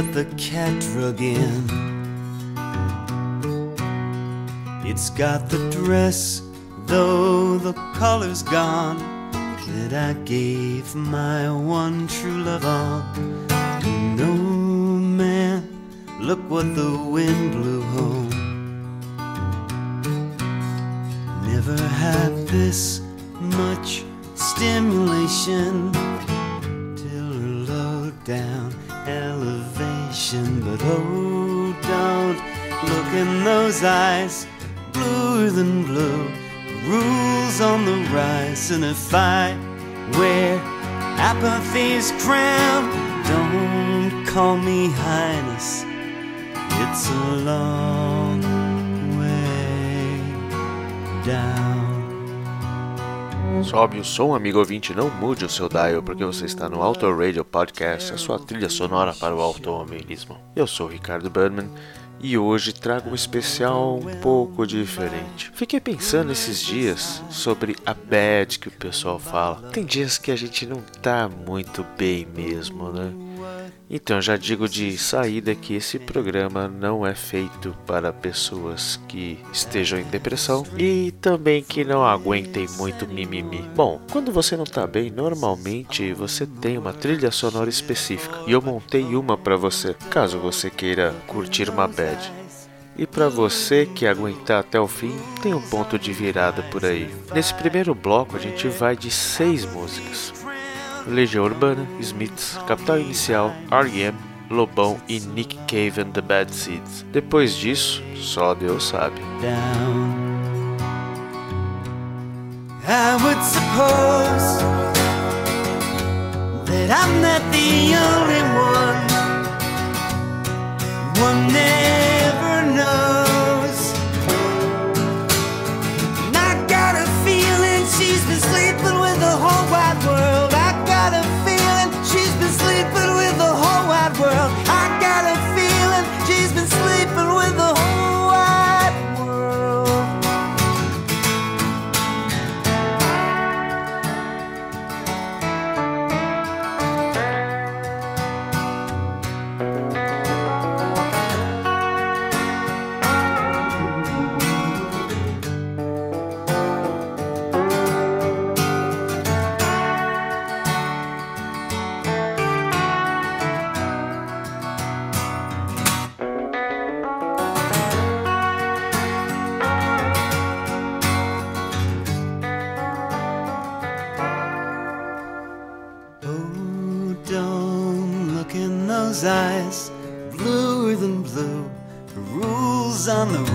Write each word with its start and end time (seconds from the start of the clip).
What 0.00 0.14
the 0.14 0.24
cat 0.38 0.80
drug 0.80 1.20
in. 1.20 1.68
It's 4.82 5.10
got 5.10 5.50
the 5.50 5.58
dress, 5.70 6.40
though 6.86 7.58
the 7.58 7.74
color's 7.96 8.42
gone, 8.42 8.96
that 9.66 9.92
I 9.92 10.14
gave 10.22 10.94
my 10.94 11.52
one 11.52 12.08
true 12.08 12.42
love 12.44 12.64
on. 12.64 13.46
No 14.16 14.32
man, 14.32 15.68
look 16.18 16.40
what 16.48 16.74
the 16.74 16.96
wind 16.96 17.52
blew 17.52 17.82
home. 17.82 18.19
Rise, 38.70 38.76
and 38.76 38.84
if 38.84 39.14
I 39.14 39.56
wear 40.18 40.58
apathy's 41.18 42.12
don't 43.26 44.26
call 44.26 44.56
me 44.56 44.90
highness. 44.90 45.84
It's 46.82 47.08
a 47.08 47.36
long 47.44 48.40
way 49.18 50.20
down. 51.24 51.90
Sobe 53.64 53.98
o 53.98 54.04
som, 54.04 54.34
amigo 54.34 54.58
ouvinte, 54.58 54.94
não 54.94 55.10
mude 55.10 55.44
o 55.44 55.48
seu 55.48 55.68
dial, 55.68 56.02
porque 56.02 56.24
você 56.24 56.46
está 56.46 56.68
no 56.68 56.82
Auto 56.82 57.12
Radio 57.12 57.44
Podcast, 57.44 58.14
a 58.14 58.16
sua 58.16 58.38
trilha 58.38 58.70
sonora 58.70 59.12
para 59.12 59.34
o 59.34 59.40
automobilismo. 59.40 60.38
Eu 60.56 60.66
sou 60.66 60.86
Ricardo 60.88 61.28
Berman 61.28 61.68
e 62.20 62.36
hoje 62.36 62.72
trago 62.72 63.10
um 63.10 63.14
especial 63.14 63.96
um 63.98 64.20
pouco 64.20 64.66
diferente. 64.66 65.50
Fiquei 65.54 65.80
pensando 65.80 66.32
esses 66.32 66.60
dias 66.60 67.22
sobre 67.30 67.76
a 67.84 67.94
bad 67.94 68.58
que 68.58 68.68
o 68.68 68.72
pessoal 68.72 69.18
fala. 69.18 69.70
Tem 69.70 69.84
dias 69.84 70.18
que 70.18 70.30
a 70.30 70.36
gente 70.36 70.66
não 70.66 70.82
tá 71.02 71.28
muito 71.28 71.84
bem 71.96 72.26
mesmo, 72.26 72.92
né? 72.92 73.29
Então 73.88 74.20
já 74.20 74.36
digo 74.36 74.68
de 74.68 74.96
saída 74.96 75.54
que 75.54 75.74
esse 75.74 75.98
programa 75.98 76.68
não 76.68 77.04
é 77.06 77.14
feito 77.14 77.76
para 77.86 78.12
pessoas 78.12 79.00
que 79.08 79.38
estejam 79.52 79.98
em 79.98 80.04
depressão 80.04 80.64
e 80.78 81.12
também 81.20 81.62
que 81.62 81.84
não 81.84 82.04
aguentem 82.04 82.68
muito 82.76 83.06
mimimi. 83.06 83.62
Bom, 83.74 84.00
quando 84.10 84.32
você 84.32 84.56
não 84.56 84.64
tá 84.64 84.86
bem, 84.86 85.10
normalmente 85.10 86.12
você 86.12 86.46
tem 86.46 86.78
uma 86.78 86.92
trilha 86.92 87.30
sonora 87.30 87.68
específica 87.68 88.38
e 88.46 88.52
eu 88.52 88.62
montei 88.62 89.16
uma 89.16 89.36
para 89.36 89.56
você, 89.56 89.94
caso 90.08 90.38
você 90.38 90.70
queira 90.70 91.14
curtir 91.26 91.68
uma 91.68 91.88
bad. 91.88 92.40
E 92.96 93.06
para 93.06 93.28
você 93.28 93.86
que 93.86 94.06
aguentar 94.06 94.60
até 94.60 94.78
o 94.78 94.86
fim, 94.86 95.16
tem 95.42 95.54
um 95.54 95.62
ponto 95.62 95.98
de 95.98 96.12
virada 96.12 96.62
por 96.64 96.84
aí. 96.84 97.08
Nesse 97.32 97.54
primeiro 97.54 97.94
bloco 97.94 98.36
a 98.36 98.38
gente 98.38 98.68
vai 98.68 98.94
de 98.94 99.10
seis 99.10 99.64
músicas. 99.64 100.34
Legião 101.06 101.44
Urbana, 101.44 101.86
Smiths, 102.00 102.58
Capital 102.66 102.98
Inicial, 102.98 103.54
R.E.M., 103.70 104.16
Lobão 104.50 105.00
e 105.08 105.20
Nick 105.20 105.56
Cave 105.68 106.00
and 106.00 106.10
the 106.10 106.20
Bad 106.20 106.52
Seeds. 106.52 107.04
Depois 107.12 107.54
disso, 107.54 108.02
só 108.16 108.54
Deus 108.54 108.84
sabe. 108.84 109.20
down. 109.40 110.20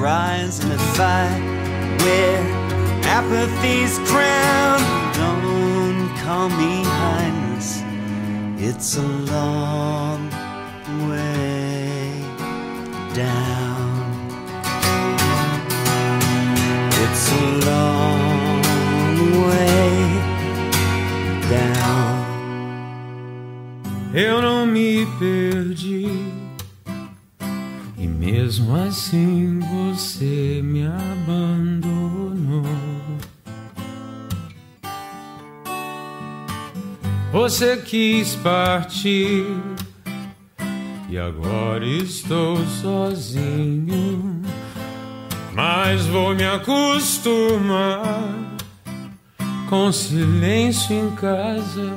Rise, 0.05 0.59
and 0.63 0.71
if 0.71 0.99
I 0.99 1.25
wear 2.03 2.37
apathy's 3.17 3.97
crown, 4.09 4.79
don't 5.21 6.07
call 6.21 6.47
me 6.61 6.73
highness. 7.01 7.81
It's 8.67 8.97
a 8.97 9.09
long 9.33 10.29
way 11.09 12.11
down. 13.15 13.93
It's 17.03 17.25
a 17.41 17.45
long 17.71 18.61
way 19.47 19.95
down. 21.49 22.15
Eu 24.13 24.39
não 24.39 24.67
me 24.67 25.07
perdi. 25.17 26.45
E 27.97 28.07
mesmo 28.07 28.75
assim 28.75 29.34
Você 37.45 37.77
quis 37.77 38.33
partir. 38.37 39.45
E 41.07 41.15
agora 41.15 41.85
estou 41.85 42.57
sozinho. 42.81 44.41
Mas 45.53 46.07
vou 46.07 46.33
me 46.33 46.43
acostumar 46.43 48.33
com 49.69 49.91
silêncio 49.91 50.95
em 50.95 51.11
casa 51.11 51.93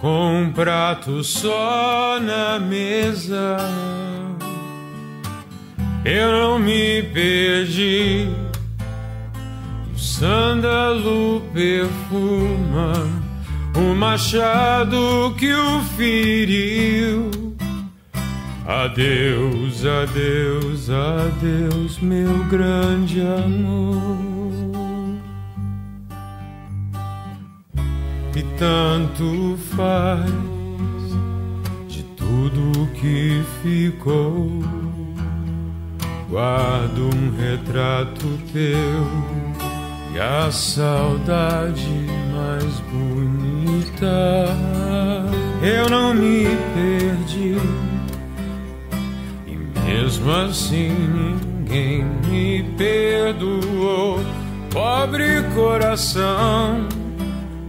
com 0.00 0.42
um 0.42 0.52
prato 0.52 1.24
só 1.24 2.20
na 2.20 2.60
mesa. 2.60 3.58
Eu 6.04 6.30
não 6.30 6.60
me 6.60 7.02
perdi. 7.12 8.28
O 9.92 9.98
sândalo 9.98 11.42
perfuma 11.52 13.21
o 13.74 13.94
machado 13.94 15.34
que 15.38 15.52
o 15.52 15.80
feriu. 15.96 17.30
Adeus, 18.66 19.84
adeus, 19.84 20.88
adeus, 20.90 21.98
meu 21.98 22.44
grande 22.44 23.20
amor. 23.20 24.32
e 28.34 28.42
tanto 28.58 29.58
faz 29.76 30.30
de 31.88 32.02
tudo 32.16 32.88
que 32.94 33.42
ficou. 33.62 34.62
Guardo 36.30 37.10
um 37.14 37.36
retrato 37.36 38.26
teu 38.52 39.06
e 40.14 40.18
a 40.18 40.50
saudade 40.50 42.06
mais 42.32 42.80
bonita 42.90 43.31
guitarra 43.82 45.30
eu 45.62 45.88
não 45.88 46.14
me 46.14 46.46
perdi. 46.74 47.56
E 49.46 49.56
mesmo 49.80 50.30
assim 50.30 50.90
ninguém 50.90 52.04
me 52.26 52.62
perdoou. 52.76 54.20
Pobre 54.70 55.42
coração, 55.54 56.88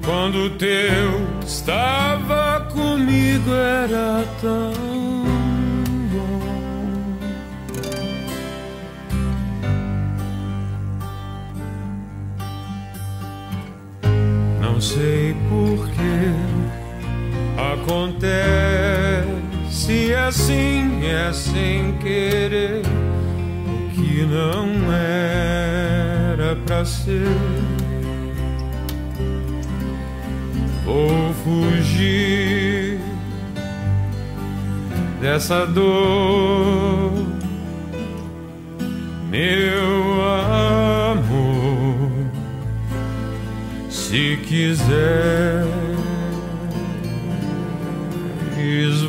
quando 0.05 0.49
teu 0.51 1.27
estava 1.45 2.61
comigo 2.71 3.51
era 3.51 4.23
tão. 4.39 4.93
sei 14.83 15.33
por 15.49 15.87
que. 15.91 16.02
é 20.23 20.27
assim, 20.27 21.05
é 21.05 21.33
sem 21.33 21.97
querer 21.97 22.81
o 23.65 23.89
que 23.93 24.25
não 24.25 24.91
era 24.93 26.55
pra 26.65 26.85
ser. 26.85 27.27
Vou 30.85 31.33
fugir 31.43 32.99
dessa 35.19 35.65
dor, 35.65 37.11
meu 39.29 40.21
amor, 41.11 42.31
se 43.89 44.39
quiser. 44.47 45.63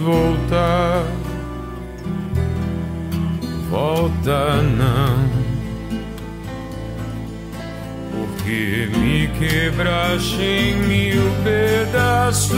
Vou 0.04 0.33
volta, 0.44 1.04
volta 3.70 4.62
não, 4.62 5.28
porque 8.10 8.88
me 8.96 9.28
quebraste 9.38 10.42
em 10.42 10.76
mil 10.86 11.22
pedaços. 11.42 12.54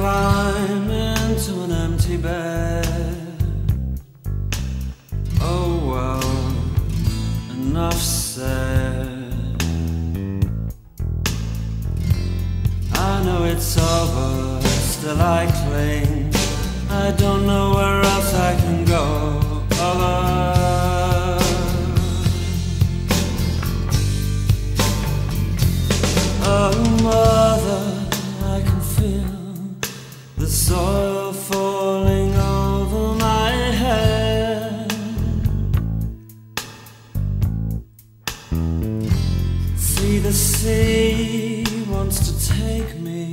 climb 0.00 0.90
into 0.90 1.52
an 1.64 1.72
empty 1.72 2.16
bed. 2.16 2.86
Oh 5.42 5.72
well, 5.90 6.32
enough 7.54 8.00
said. 8.00 9.34
I 12.94 13.22
know 13.26 13.44
it's 13.44 13.76
over, 13.76 14.62
still 14.94 15.20
I 15.20 15.44
cling. 15.60 16.32
I 16.88 17.10
don't 17.22 17.46
know 17.46 17.74
where 17.74 18.00
else 18.12 18.32
I 18.32 18.52
can 18.62 18.86
go. 18.86 19.04
Other. 19.88 21.44
Oh, 26.42 26.72
my. 27.02 27.39
soil 30.70 31.32
falling 31.32 32.32
over 32.36 33.04
my 33.16 33.50
head. 33.82 34.92
See 39.76 40.18
the 40.18 40.32
sea 40.32 41.64
wants 41.94 42.18
to 42.28 42.32
take 42.54 42.92
me, 43.00 43.32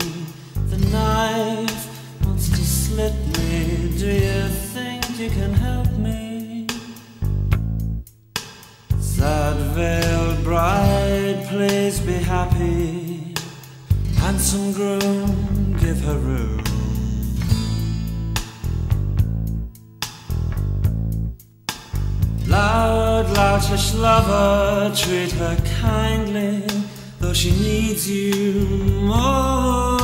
the 0.72 0.80
knife 0.94 1.86
wants 2.25 2.50
to 2.57 2.63
slit 2.80 3.18
me. 3.38 3.56
Do 4.01 4.10
you 4.28 4.42
think 4.74 5.01
you 5.19 5.30
can 5.30 5.54
help 5.54 5.92
me? 6.07 6.66
Sad 9.00 9.57
veiled 9.75 10.44
bride, 10.44 11.45
please 11.51 12.00
be 12.00 12.18
happy. 12.36 13.36
Handsome 14.24 14.74
groom, 14.74 15.78
give 15.83 16.00
her 16.01 16.18
room. 16.18 16.67
proud 22.68 23.25
lavish 23.38 23.94
lover, 23.94 24.92
treat 24.94 25.31
her 25.31 25.56
kindly, 25.81 26.64
though 27.19 27.34
she 27.34 27.52
needs 27.52 28.04
you 28.10 28.66
more 29.14 30.00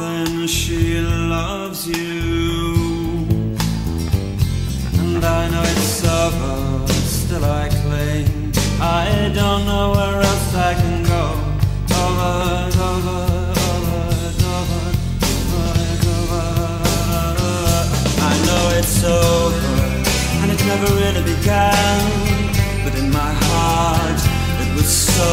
than 0.00 0.46
she 0.46 1.00
loves 1.34 1.80
you. 1.88 3.26
And 5.00 5.24
I 5.38 5.42
know 5.52 5.64
it's 5.74 6.04
over, 6.04 6.86
still 7.18 7.44
I 7.44 7.68
cling. 7.80 8.52
I 8.80 9.32
don't 9.34 9.62
know 9.70 9.86
where 9.96 10.18
else 10.30 10.54
I 10.54 10.74
can 10.82 11.02
go. 11.14 11.24
Over, 12.02 12.34
over. 12.88 13.16
It's 18.78 19.00
so 19.00 19.55
down, 21.46 22.10
but 22.82 22.92
in 22.98 23.08
my 23.08 23.32
heart 23.46 24.20
it 24.62 24.74
was 24.74 24.88
so 24.88 25.30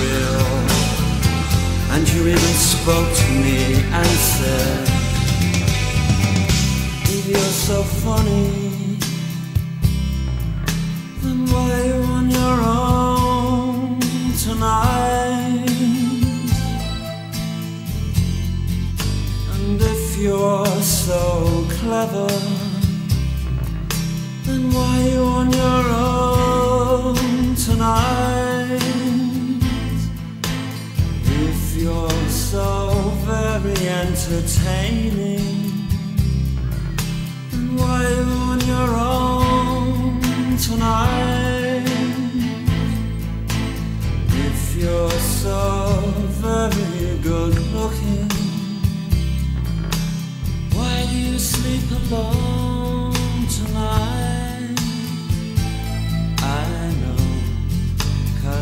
real. 0.00 0.46
And 1.92 2.08
you 2.12 2.28
even 2.28 2.54
spoke 2.74 3.10
to 3.22 3.28
me 3.44 3.82
and 3.98 4.06
said, 4.06 4.88
If 7.14 7.26
you're 7.26 7.54
so 7.68 7.82
funny, 7.82 8.98
then 11.22 11.38
why 11.50 11.66
are 11.72 11.86
you 11.90 12.00
on 12.18 12.30
your 12.30 12.58
own 12.78 14.00
tonight? 14.46 15.68
And 19.54 19.80
if 19.80 20.16
you're 20.18 20.82
so 20.82 21.66
clever, 21.68 22.51
why 24.72 25.00
you 25.12 25.22
on 25.22 25.50
your 25.52 25.84
own 25.92 27.54
tonight? 27.54 28.78
If 31.24 31.76
you're 31.76 32.28
so 32.28 33.12
very 33.26 33.88
entertaining, 33.88 35.62
and 37.52 37.78
why 37.78 38.02
you 38.08 38.32
on 38.50 38.60
your 38.74 38.90
own 38.96 40.56
tonight? 40.56 41.86
If 44.48 44.76
you're 44.76 45.20
so 45.42 45.58
very 46.40 47.18
good 47.18 47.54
looking, 47.74 48.28
why 50.74 51.06
do 51.10 51.16
you 51.18 51.38
sleep 51.38 51.90
alone? 52.10 52.71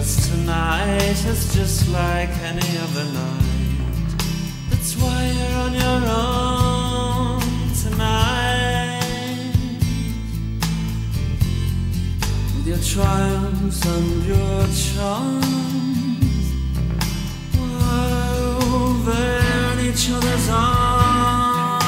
Cause 0.00 0.16
tonight 0.30 1.20
is 1.26 1.52
just 1.54 1.86
like 1.90 2.30
any 2.50 2.78
other 2.78 3.04
night. 3.04 4.16
That's 4.70 4.96
why 4.96 5.30
you're 5.36 5.56
on 5.64 5.74
your 5.74 6.02
own 6.08 7.42
tonight. 7.84 9.52
With 12.54 12.66
your 12.66 12.78
triumphs 12.78 13.84
and 13.84 14.24
your 14.24 14.66
charms, 14.88 16.46
we're 17.58 17.92
over 18.56 19.22
in 19.68 19.80
each 19.84 20.08
other's 20.10 20.48
arms. 20.48 21.80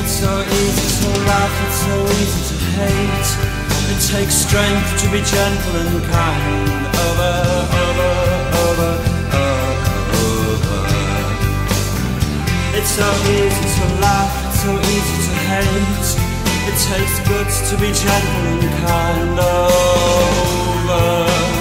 It's 0.00 0.14
so 0.18 0.32
easy 0.58 0.88
to 0.98 1.10
laugh, 1.30 1.54
it's 1.64 1.78
so 1.86 1.94
easy 2.18 2.42
to 2.48 2.56
hate. 2.74 3.43
It 3.92 4.00
takes 4.00 4.34
strength 4.34 5.02
to 5.02 5.10
be 5.10 5.20
gentle 5.20 5.76
and 5.76 6.02
kind. 6.10 6.68
Over, 7.04 7.32
over, 7.84 8.12
over, 8.64 8.92
over. 10.24 10.80
It's 12.78 12.90
so 12.90 13.08
easy 13.38 13.66
to 13.76 13.84
laugh, 14.00 14.32
so 14.62 14.70
easy 14.94 15.16
to 15.26 15.32
hate. 15.50 16.08
It 16.68 16.76
takes 16.90 17.16
good 17.28 17.48
to 17.68 17.74
be 17.78 17.90
gentle 17.92 18.44
and 18.52 18.62
kind. 18.86 19.38
Over. 19.38 21.53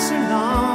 Are 0.00 0.30
long. 0.30 0.69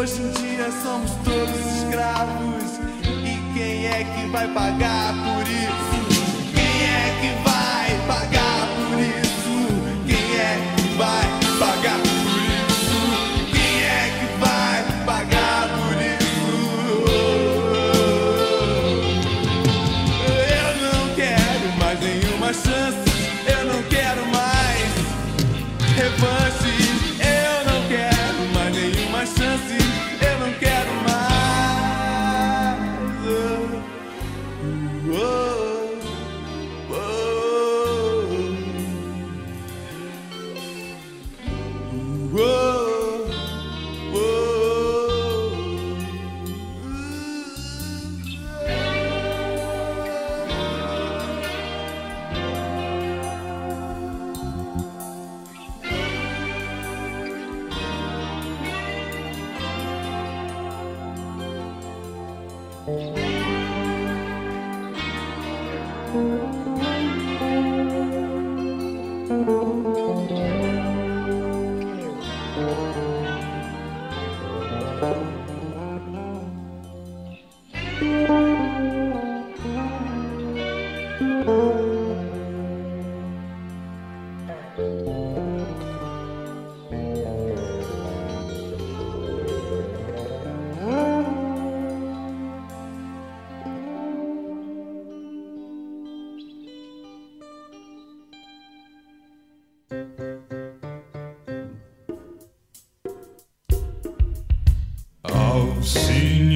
Hoje 0.00 0.14
em 0.22 0.30
dia 0.30 0.72
somos 0.82 1.10
todos 1.22 1.76
escravos. 1.76 2.80
E 3.04 3.52
quem 3.52 3.86
é 3.86 4.02
que 4.02 4.30
vai 4.30 4.48
pagar 4.48 5.12
por 5.12 5.46
isso? 5.46 6.54
Quem 6.54 6.86
é 6.86 7.18
que 7.20 7.46
vai 7.46 8.06
pagar? 8.06 8.49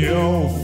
reunião 0.05 0.64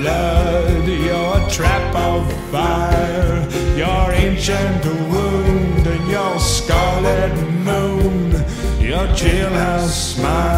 blood, 0.00 0.86
your 0.86 1.48
trap 1.48 1.94
of 1.94 2.22
fire, 2.50 3.48
your 3.76 4.12
ancient 4.12 4.84
wound, 5.10 5.86
and 5.86 6.10
your 6.10 6.38
scarlet 6.38 7.34
moon, 7.68 8.30
your 8.80 9.06
jailhouse 9.18 10.14
smile. 10.14 10.57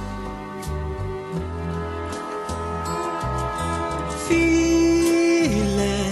feelings. 4.31 6.11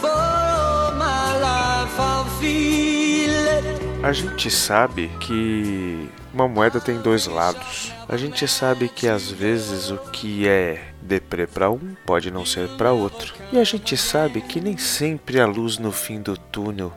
For 0.00 0.92
my 0.96 1.32
life, 1.40 1.98
I'll 1.98 2.24
feel 2.40 3.34
it. 3.34 3.64
A 4.02 4.12
gente 4.12 4.50
sabe 4.50 5.08
que 5.20 6.08
uma 6.32 6.48
moeda 6.48 6.80
tem 6.80 6.98
dois 6.98 7.26
lados. 7.26 7.92
A 8.08 8.16
gente 8.16 8.48
sabe 8.48 8.88
que 8.88 9.06
às 9.06 9.30
vezes 9.30 9.90
o 9.90 9.98
que 9.98 10.48
é 10.48 10.82
deprê 11.02 11.46
para 11.46 11.70
um 11.70 11.94
pode 12.04 12.30
não 12.30 12.44
ser 12.44 12.68
para 12.70 12.92
outro. 12.92 13.34
E 13.52 13.58
a 13.58 13.64
gente 13.64 13.96
sabe 13.96 14.40
que 14.40 14.60
nem 14.60 14.76
sempre 14.76 15.40
a 15.40 15.46
luz 15.46 15.78
no 15.78 15.92
fim 15.92 16.20
do 16.20 16.36
túnel 16.36 16.92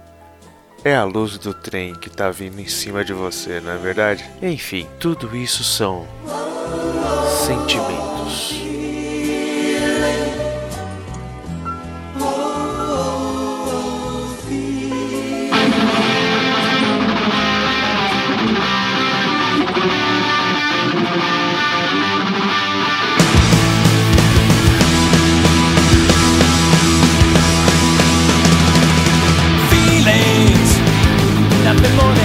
é 0.84 0.96
a 0.96 1.04
luz 1.04 1.38
do 1.38 1.54
trem 1.54 1.96
que 1.96 2.10
tá 2.10 2.30
vindo 2.30 2.60
em 2.60 2.68
cima 2.68 3.06
de 3.06 3.14
você, 3.14 3.62
não 3.62 3.72
é 3.72 3.78
verdade? 3.78 4.30
Enfim, 4.42 4.88
tudo 5.00 5.36
isso 5.36 5.64
são 5.64 6.06
sentimentos. 7.46 8.63
the 31.84 31.90
morning. 31.96 32.23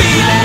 feeling. 0.00 0.37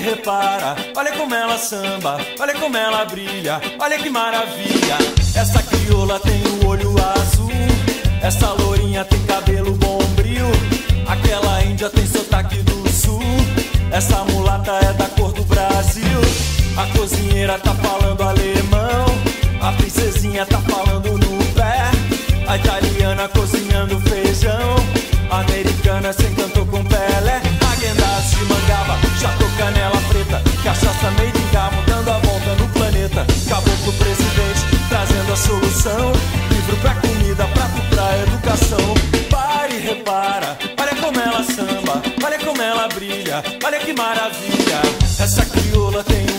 repara, 0.00 0.74
olha 0.96 1.12
como 1.12 1.34
ela 1.34 1.58
samba, 1.58 2.18
olha 2.38 2.54
como 2.54 2.76
ela 2.76 3.04
brilha, 3.04 3.60
olha 3.78 3.98
que 3.98 4.10
maravilha. 4.10 4.96
Essa 5.34 5.62
crioula 5.62 6.18
tem 6.20 6.42
o 6.42 6.66
olho 6.66 6.94
azul, 6.98 7.50
essa 8.22 8.52
lourinha 8.52 9.04
tem 9.04 9.22
cabelo 9.24 9.72
bombril, 9.72 10.46
aquela 11.06 11.62
índia 11.64 11.90
tem 11.90 12.06
sotaque 12.06 12.56
do 12.62 12.88
sul, 12.90 13.20
essa 13.92 14.24
mulata 14.24 14.72
é 14.72 14.92
da 14.94 15.06
cor 15.06 15.32
do 15.32 15.44
Brasil. 15.44 16.20
A 16.76 16.86
cozinheira 16.96 17.58
tá 17.58 17.74
falando 17.74 17.99
olha 43.64 43.78
que 43.78 43.92
maravilha. 43.92 44.82
Essa 45.18 45.44
crioula 45.46 46.04
tem 46.04 46.29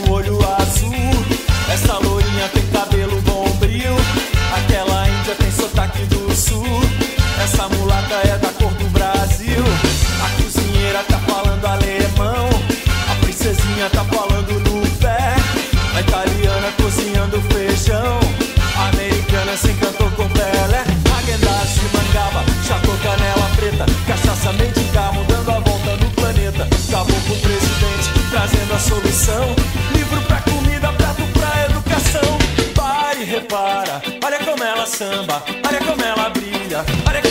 samba, 35.02 35.44
olha 35.68 35.80
como 35.80 36.04
ela 36.04 36.30
brilha, 36.30 36.86
olha 37.08 37.22
que 37.24 37.31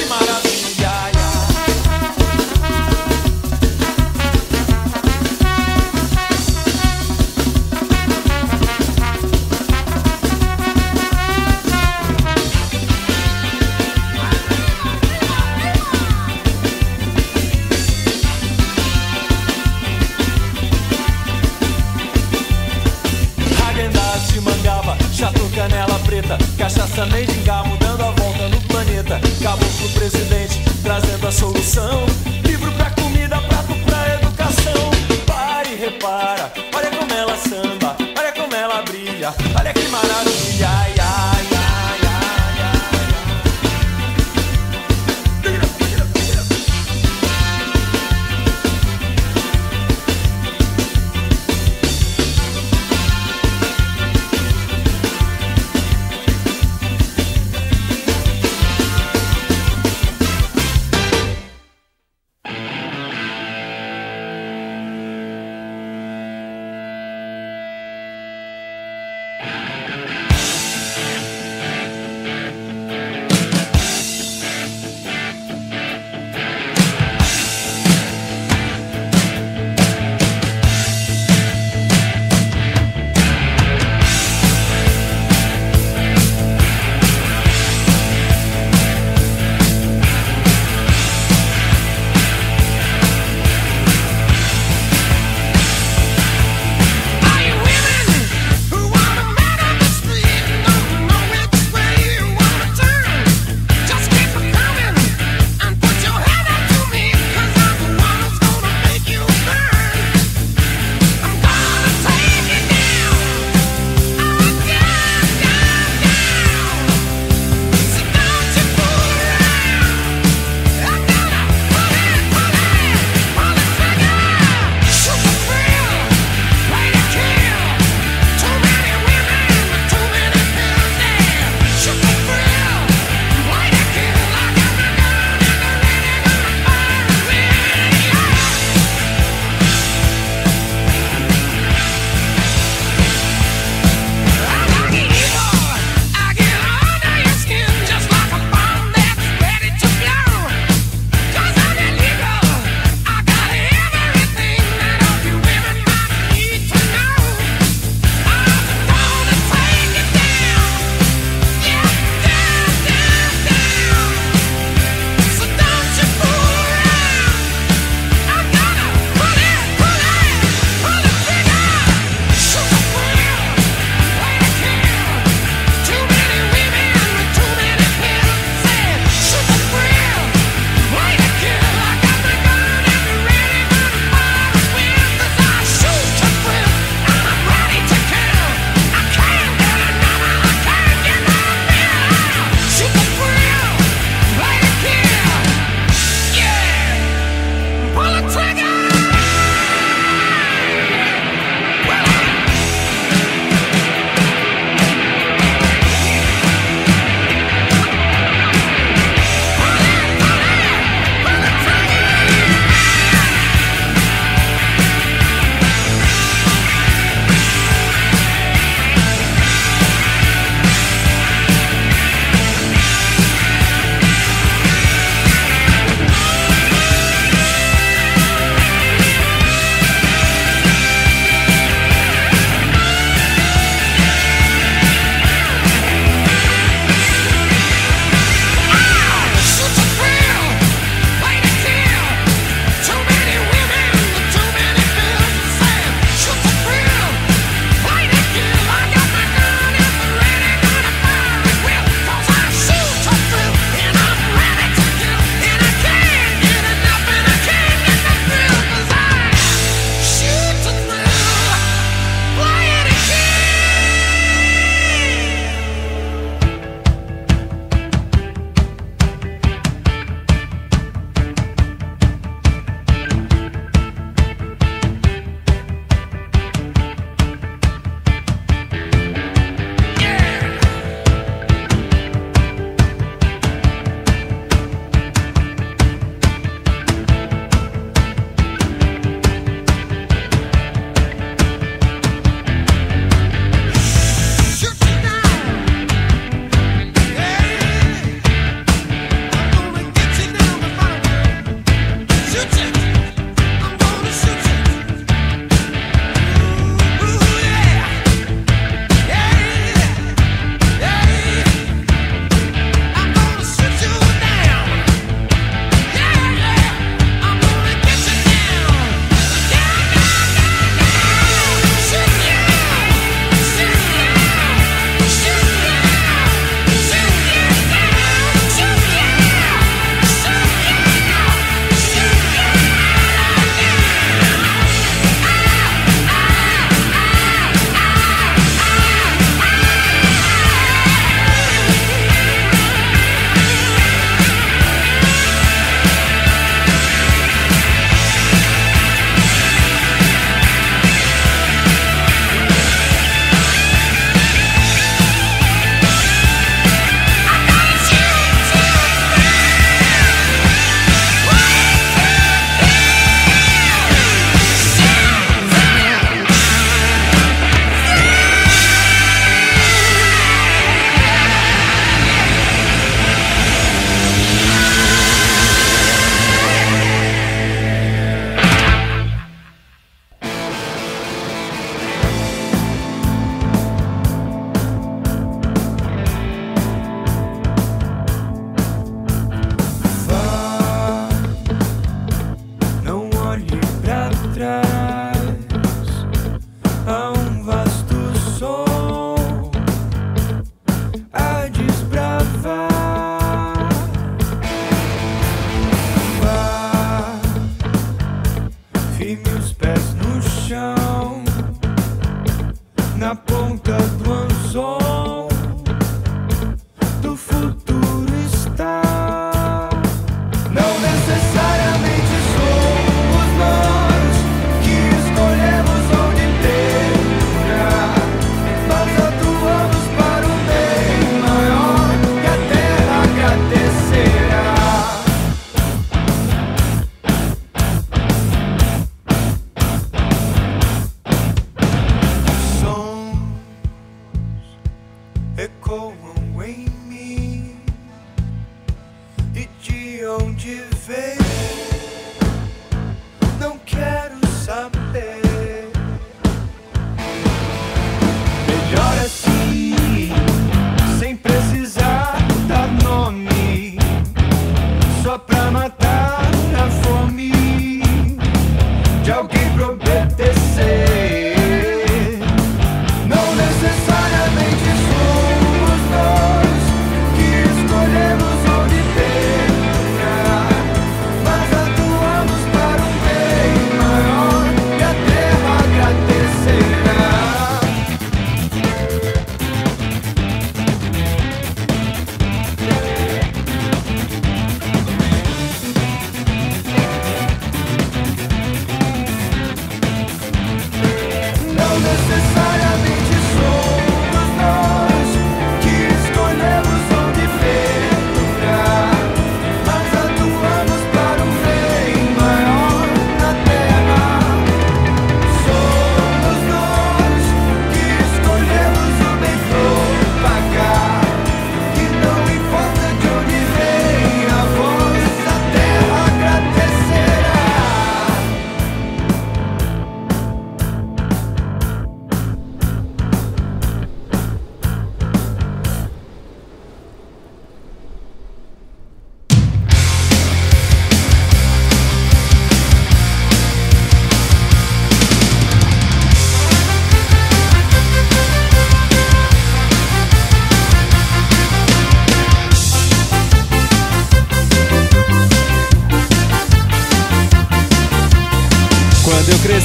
cold. 445.70 445.99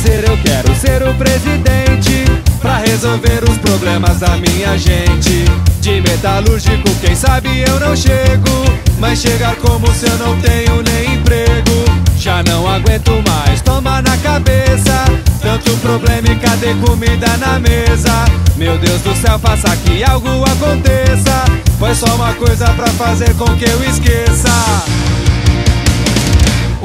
Eu 0.08 0.38
quero 0.38 0.76
ser 0.76 1.02
o 1.04 1.14
presidente 1.16 2.26
Pra 2.62 2.78
resolver 2.78 3.44
os 3.50 3.58
problemas 3.58 4.20
da 4.20 4.38
minha 4.38 4.78
gente. 4.78 5.46
De 5.82 6.02
metalúrgico 6.02 6.90
quem 7.02 7.16
sabe 7.16 7.64
eu 7.68 7.80
não 7.80 7.96
chego 7.96 8.66
Mas 9.00 9.20
chegar 9.20 9.56
como 9.56 9.92
se 9.94 10.06
eu 10.06 10.18
não 10.18 10.40
tenho 10.42 10.82
nem 10.84 11.16
emprego. 11.16 12.06
Já 12.18 12.42
não 12.44 12.68
aguento 12.68 13.12
mais, 13.28 13.62
toma 13.62 14.02
na 14.02 14.18
cabeça 14.18 15.06
Tanto 15.42 15.78
problema 15.78 16.28
e 16.30 16.36
cadê 16.38 16.74
comida 16.76 17.38
na 17.38 17.60
mesa? 17.60 18.26
Meu 18.56 18.78
Deus 18.78 19.02
do 19.02 19.16
céu, 19.16 19.38
faça 19.38 19.76
que 19.78 20.04
algo 20.04 20.30
aconteça 20.44 21.46
Foi 21.78 21.94
só 21.94 22.16
uma 22.16 22.34
coisa 22.34 22.66
pra 22.74 22.88
fazer 22.88 23.36
com 23.36 23.46
que 23.58 23.66
eu 23.66 23.84
esqueça 23.84 24.50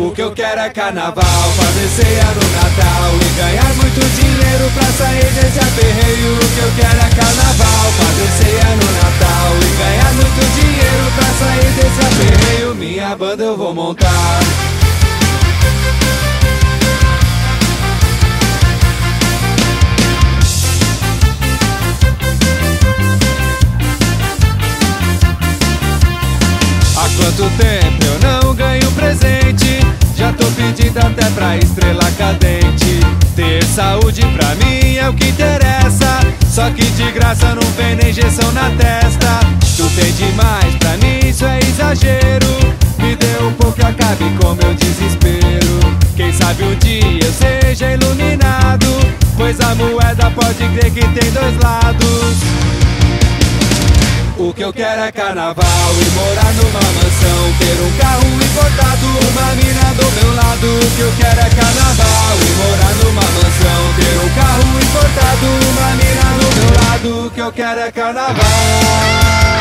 o 0.06 0.10
que 0.12 0.22
eu 0.22 0.32
quero 0.32 0.60
é 0.60 0.70
carnaval, 0.70 1.52
fazer 1.56 1.88
ceia 1.88 2.24
no 2.24 2.48
Natal 2.50 3.10
E 3.20 3.40
ganhar 3.40 3.74
muito 3.74 4.00
dinheiro 4.16 4.70
pra 4.72 4.86
sair 4.92 5.32
desse 5.32 5.58
aperreio. 5.58 6.34
O 6.34 6.38
que 6.38 6.60
eu 6.60 6.72
quero 6.76 6.98
é 6.98 7.10
carnaval, 7.10 7.92
fazer 7.98 8.30
ceia 8.38 8.76
no 8.76 8.92
Natal 8.92 9.56
E 9.60 9.76
ganhar 9.76 10.12
muito 10.14 10.40
dinheiro 10.54 11.12
pra 11.14 11.28
sair 11.46 11.70
desse 11.72 12.00
aperreio. 12.00 12.74
Minha 12.74 13.16
banda 13.16 13.44
eu 13.44 13.56
vou 13.56 13.74
montar 13.74 14.40
quanto 27.20 27.50
tempo 27.56 28.04
eu 28.04 28.18
não 28.18 28.54
ganho 28.54 28.90
presente? 28.92 29.80
Já 30.16 30.32
tô 30.32 30.46
pedindo 30.52 30.98
até 30.98 31.28
pra 31.30 31.56
estrela 31.56 32.10
cadente. 32.16 33.00
Ter 33.36 33.62
saúde 33.64 34.22
pra 34.36 34.54
mim 34.56 34.96
é 34.96 35.08
o 35.08 35.14
que 35.14 35.28
interessa. 35.28 36.20
Só 36.48 36.70
que 36.70 36.84
de 36.84 37.10
graça 37.12 37.54
não 37.54 37.72
vem 37.72 37.96
nem 37.96 38.10
injeção 38.10 38.50
na 38.52 38.70
testa. 38.70 39.40
Tu 39.76 39.88
tem 39.96 40.12
demais, 40.12 40.74
pra 40.76 40.96
mim 40.98 41.28
isso 41.28 41.44
é 41.44 41.58
exagero. 41.60 42.48
Me 42.98 43.16
dê 43.16 43.42
um 43.42 43.52
pouco 43.54 43.80
e 43.80 43.84
acabe 43.84 44.24
com 44.40 44.54
meu 44.54 44.74
desespero. 44.74 45.80
Quem 46.16 46.32
sabe 46.32 46.64
um 46.64 46.74
dia 46.76 47.24
eu 47.24 47.32
seja 47.32 47.92
iluminado. 47.92 48.86
Pois 49.36 49.58
a 49.60 49.74
moeda 49.74 50.30
pode 50.32 50.68
crer 50.68 50.90
que 50.90 51.00
tem 51.00 51.30
dois 51.32 51.56
lados. 51.62 52.36
O 54.40 54.54
que 54.54 54.62
eu 54.62 54.72
quero 54.72 55.02
é 55.02 55.12
carnaval 55.12 55.92
e 56.00 56.10
morar 56.12 56.54
numa 56.54 56.80
mansão. 56.80 57.52
Ter 57.58 57.78
um 57.78 57.92
carro 57.98 58.24
importado, 58.42 59.06
uma 59.28 59.54
mina 59.54 59.92
do 59.92 60.10
meu 60.12 60.34
lado. 60.34 60.66
O 60.78 60.96
que 60.96 61.00
eu 61.02 61.12
quero 61.18 61.40
é 61.40 61.50
carnaval 61.50 62.38
e 62.40 62.50
morar 62.56 62.94
numa 63.04 63.20
mansão. 63.20 63.82
Ter 63.96 64.16
um 64.18 64.30
carro 64.34 64.80
importado, 64.80 65.46
uma 65.68 65.90
mina 65.94 66.28
do 66.40 66.48
meu 66.56 66.70
lado. 66.82 67.26
O 67.26 67.30
que 67.30 67.40
eu 67.40 67.52
quero 67.52 67.80
é 67.80 67.92
carnaval 67.92 69.59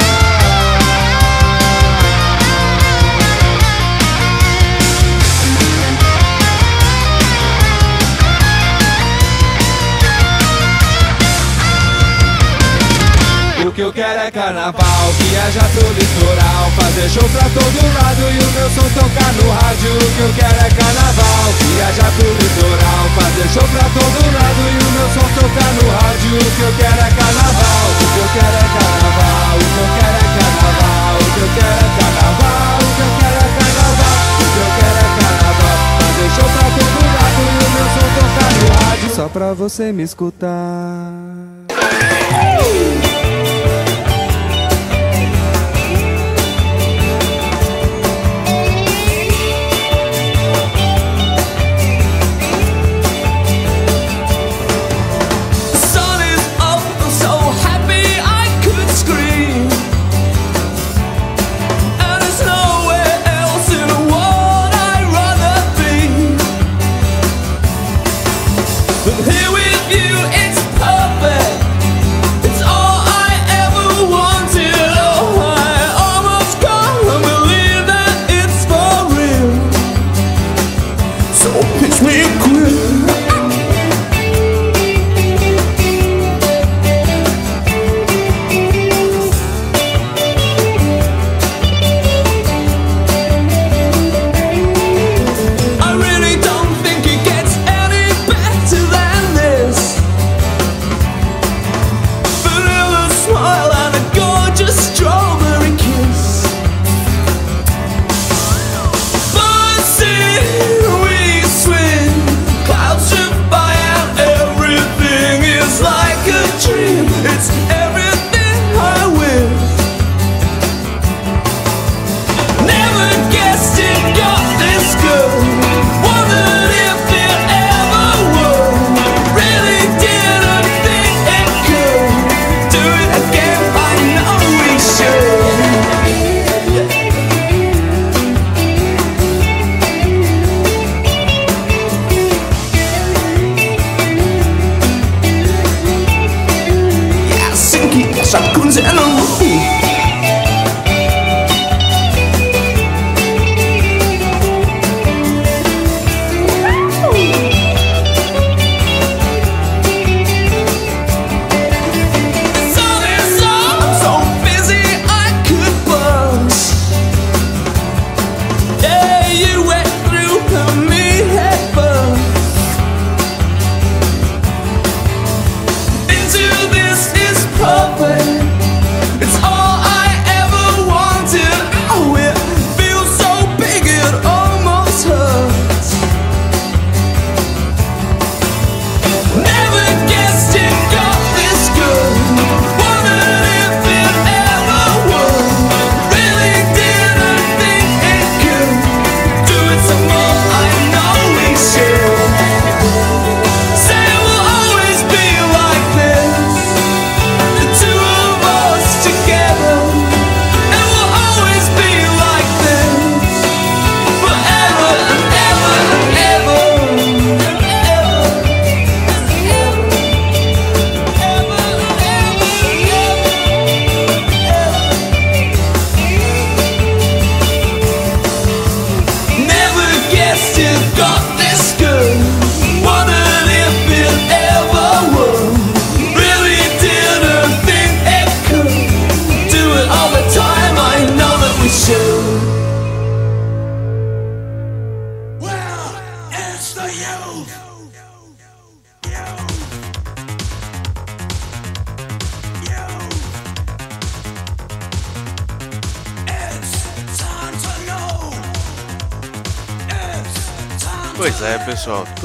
é 14.30 14.32
carnaval, 14.32 15.11
viajar 15.17 15.67
pro 15.73 15.89
litoral 15.89 16.71
Fazer 16.77 17.09
show 17.09 17.30
pra 17.30 17.49
todo 17.49 17.80
lado 17.97 18.21
e 18.30 18.38
o 18.38 18.51
meu 18.53 18.69
som 18.69 18.88
tocar 18.93 19.34
no 19.34 19.49
rádio 19.49 19.89
O 19.89 20.09
que 20.13 20.21
eu 20.21 20.34
quero 20.38 20.59
é 20.65 20.69
carnaval, 20.69 21.45
viajar 21.57 22.11
pro 22.13 22.30
litoral 22.30 23.03
Fazer 23.17 23.49
show 23.49 23.67
pra 23.73 23.89
todo 23.89 24.19
lado 24.30 24.61
e 24.69 24.77
o 24.77 24.89
meu 24.93 25.07
som 25.09 25.27
tocar 25.34 25.71
no 25.73 25.86
rádio 25.89 26.38
O 26.38 26.51
que 26.55 26.61
eu 26.61 26.73
quero 26.77 26.99
é 26.99 27.09
carnaval, 27.09 27.86
o 27.89 28.05
que 28.05 28.19
eu 28.19 28.30
quero 28.38 28.53
é 28.53 28.67
carnaval 28.69 29.57
O 29.57 29.65
que 29.65 29.80
eu 29.82 29.89
quero 29.97 30.17
é 30.17 30.30
carnaval, 30.38 31.17
o 31.17 31.30
que 31.30 31.41
eu 31.41 31.49
quero 31.57 31.73
é 31.73 31.89
carnaval 31.97 32.69
O 32.69 32.89
que 32.89 33.01
eu 33.01 33.13
quero 33.19 33.38
é 33.38 33.49
carnaval, 33.49 34.27
o 34.30 34.47
que 34.49 34.59
eu 34.59 34.71
quero 34.77 34.99
é 34.99 35.11
carnaval 35.19 35.77
Fazer 35.99 36.30
show 36.38 36.49
pra 36.53 36.67
todo 36.77 37.01
lado 37.17 37.39
e 37.39 37.65
o 37.65 37.69
meu 37.73 37.88
som 37.97 38.07
tocar 38.13 38.51
no 38.53 38.67
rádio. 38.86 39.09
Só 39.15 39.27
pra 39.27 39.53
você 39.53 39.91
me 39.91 40.03
escutar 40.03 40.78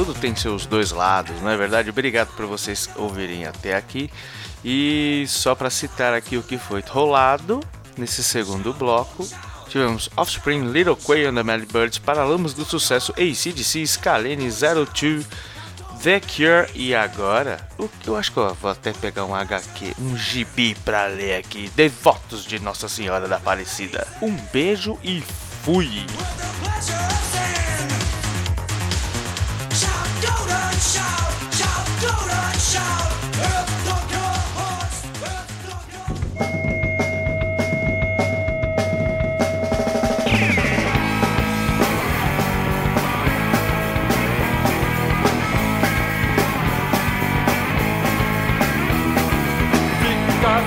tudo 0.04 0.20
tem 0.20 0.36
seus 0.36 0.66
dois 0.66 0.90
lados, 0.90 1.40
não 1.40 1.48
é 1.48 1.56
verdade? 1.56 1.88
Obrigado 1.88 2.28
por 2.36 2.44
vocês 2.44 2.90
ouvirem 2.96 3.46
até 3.46 3.74
aqui. 3.74 4.10
E 4.62 5.24
só 5.28 5.54
para 5.54 5.70
citar 5.70 6.12
aqui 6.12 6.36
o 6.36 6.42
que 6.42 6.58
foi 6.58 6.82
rolado 6.86 7.60
nesse 7.96 8.22
segundo 8.22 8.74
bloco, 8.74 9.26
tivemos 9.66 10.10
Offspring, 10.14 10.70
Little 10.70 10.96
Quay 10.96 11.26
and 11.26 11.34
the 11.34 11.42
Mad 11.42 11.62
Birds, 11.72 11.96
Paralamas 11.96 12.52
do 12.52 12.66
Sucesso, 12.66 13.12
ACDC, 13.12 13.86
Scalene, 13.86 14.50
Zero 14.50 14.84
Two, 14.84 15.24
The 16.02 16.20
Cure 16.20 16.70
e 16.74 16.94
agora, 16.94 17.66
o 17.78 17.88
que 17.88 18.08
eu 18.08 18.16
acho 18.16 18.30
que 18.30 18.38
eu 18.38 18.54
vou 18.54 18.70
até 18.70 18.92
pegar 18.92 19.24
um 19.24 19.34
HQ, 19.34 19.94
um 19.98 20.14
gibi 20.18 20.74
pra 20.84 21.06
ler 21.06 21.36
aqui, 21.36 21.70
Devotos 21.74 22.44
de 22.44 22.58
Nossa 22.58 22.90
Senhora 22.90 23.26
da 23.26 23.36
Aparecida. 23.36 24.06
Um 24.20 24.36
beijo 24.52 24.98
e 25.02 25.22
fui! 25.62 26.04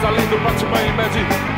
Casa 0.07 0.21
lendo 0.21 0.37
Batman 0.41 0.81
e 0.87 0.91
Mad 0.93 1.15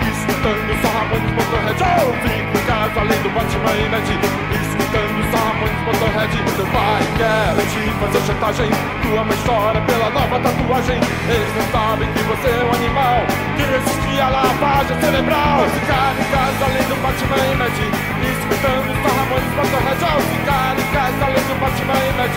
Escutando 0.09 0.81
só 0.81 0.89
Motorhead 1.35 1.83
oh! 1.83 2.13
Fico 2.27 2.57
em 2.57 2.65
casa 2.65 3.03
lendo 3.03 3.29
Batman 3.35 3.75
e 3.75 3.89
Mad 3.89 4.48
Motorhead 5.89 6.29
Seu 6.53 6.65
pai 6.69 7.01
quer 7.17 7.57
te 7.73 7.81
fazer 7.97 8.21
chantagem. 8.29 8.69
Tua 9.01 9.23
mãe 9.25 9.37
chora 9.41 9.81
pela 9.81 10.09
nova 10.11 10.37
tatuagem. 10.39 10.99
Eles 11.01 11.51
não 11.57 11.65
sabem 11.73 12.07
que 12.13 12.21
você 12.29 12.47
é 12.47 12.61
um 12.61 12.73
animal 12.77 13.17
Que 13.57 13.63
resiste 13.65 14.21
à 14.21 14.29
lavagem 14.29 14.95
cerebral. 15.01 15.65
Ficar 15.73 16.13
em 16.13 16.27
casa 16.29 16.65
lendo 16.77 16.93
Batman 17.01 17.41
e 17.41 17.55
Mad 17.57 17.79
Escutando 18.21 18.89
só 19.01 19.09
Ramones 19.17 19.53
Motorhead. 19.57 20.01
Oh! 20.05 20.21
Ficar 20.29 20.73
em 20.77 20.87
casa 20.93 21.25
lendo 21.33 21.53
Batman 21.57 22.01
e 22.05 22.11
Mad 22.21 22.35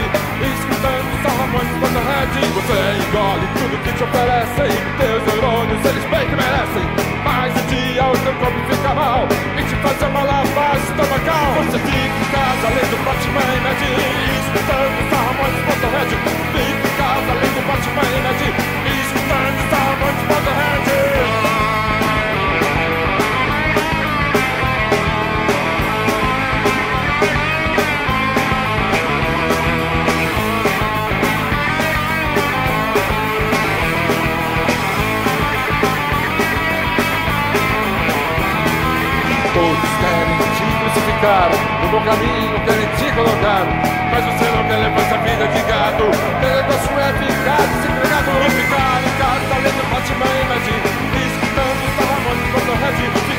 Escutando 0.49 1.11
só 1.21 1.31
Ramones 1.37 1.77
Motorhead. 1.77 2.35
Você 2.57 2.79
engole 3.05 3.47
tudo 3.53 3.75
que 3.85 3.93
te 3.93 4.03
oferecem. 4.03 4.73
Teus 4.97 5.23
neurônios 5.29 5.85
eles 5.85 6.05
bem 6.09 6.25
que 6.25 6.37
merecem 6.41 7.02
dia 7.93 8.05
o 8.07 8.17
teu 8.19 8.33
corpo 8.35 8.59
fica 8.69 8.95
mal. 8.95 9.29
E 9.57 9.63
te 9.63 9.77
faz 9.77 10.03
uma 10.03 10.23
lavagem 10.23 10.83
estomacal 10.83 11.53
Você 11.57 11.79
fica 11.79 11.97
em 11.97 12.29
casa 12.33 12.69
lendo 12.75 12.97
Batman 13.05 13.49
e 13.53 13.61
Mad 13.61 13.83
Escutando 14.41 14.99
só 15.11 15.17
Ramones 15.17 15.63
Motorhead. 15.67 16.11
Fica 16.53 16.89
em 16.89 16.97
casa 16.97 17.33
lendo 17.41 17.61
Batman 17.69 18.09
e 18.09 18.21
Mad 18.23 18.43
Escutando 19.03 19.61
só 19.71 19.77
Ramones 19.77 20.23
Motorhead 20.29 20.82
colocar 41.23 41.51
no 41.81 41.89
bom 41.89 42.05
caminho, 42.05 42.61
que 42.65 42.71
ele 42.71 42.87
te 42.97 43.15
colocar. 43.15 43.65
Mas 44.11 44.25
você 44.25 44.45
não 44.51 44.65
quer 44.65 44.77
levar 44.77 45.01
essa 45.01 45.17
vida 45.19 45.49
de 45.49 45.63
gato 45.63 46.05
Teu 46.41 46.51
negócio 46.51 46.99
é 46.99 47.13
ficar 47.15 47.63
desempregado. 47.63 48.31
Ficar 48.51 49.01
em 49.01 49.13
casa, 49.17 49.55
lendo 49.63 49.91
Batman 49.91 50.27
e 50.27 50.43
Imagina. 50.43 50.89
Diz 51.15 51.33
que 51.41 51.47
tanto 51.55 51.83
estava 51.89 52.21
morto 52.21 52.45
quanto 52.53 52.73
rendido. 52.85 53.32